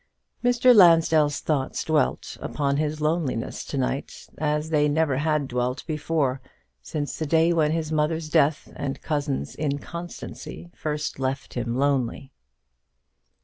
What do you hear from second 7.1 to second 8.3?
the day when his mother's